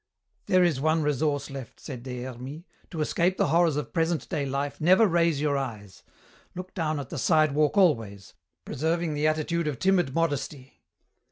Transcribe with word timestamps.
"There 0.47 0.63
is 0.63 0.81
one 0.81 1.03
resource 1.03 1.51
left," 1.51 1.79
said 1.79 2.01
Des 2.01 2.23
Hermies. 2.23 2.63
"To 2.89 3.01
escape 3.01 3.37
the 3.37 3.49
horrors 3.49 3.75
of 3.75 3.93
present 3.93 4.27
day 4.29 4.47
life 4.47 4.81
never 4.81 5.05
raise 5.05 5.39
your 5.39 5.59
eyes. 5.59 6.01
Look 6.55 6.73
down 6.73 6.99
at 6.99 7.11
the 7.11 7.19
sidewalk 7.19 7.77
always, 7.77 8.33
preserving 8.65 9.13
the 9.13 9.27
attitude 9.27 9.67
of 9.67 9.77
timid 9.77 10.15
modesty. 10.15 10.81